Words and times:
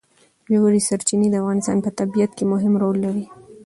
ژورې 0.55 0.81
سرچینې 0.87 1.27
د 1.31 1.35
افغانستان 1.41 1.77
په 1.81 1.89
طبیعت 1.99 2.31
کې 2.37 2.45
مهم 2.53 2.73
رول 2.81 2.97
لري. 3.05 3.25